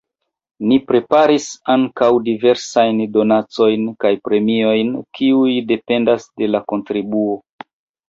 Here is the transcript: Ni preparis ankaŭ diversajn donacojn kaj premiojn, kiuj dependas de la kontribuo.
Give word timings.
Ni 0.69 0.77
preparis 0.91 1.45
ankaŭ 1.73 2.09
diversajn 2.31 3.05
donacojn 3.19 3.87
kaj 4.07 4.13
premiojn, 4.31 4.93
kiuj 5.21 5.57
dependas 5.77 6.31
de 6.43 6.53
la 6.57 6.67
kontribuo. 6.75 7.43